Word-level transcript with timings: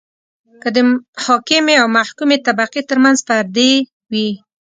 که 0.61 0.69
د 0.75 0.77
حاکمې 1.25 1.75
او 1.81 1.87
محکومې 1.97 2.37
طبقې 2.47 2.81
ترمنځ 2.89 3.17
پردې 3.27 3.71
وي. 4.11 4.29